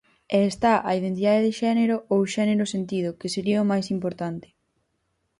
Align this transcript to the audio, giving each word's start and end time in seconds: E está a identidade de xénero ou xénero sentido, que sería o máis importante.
E 0.35 0.39
está 0.51 0.73
a 0.89 0.91
identidade 0.99 1.45
de 1.45 1.55
xénero 1.61 1.95
ou 2.13 2.21
xénero 2.35 2.65
sentido, 2.73 3.09
que 3.19 3.31
sería 3.33 3.63
o 3.63 3.69
máis 3.71 3.87
importante. 3.95 4.47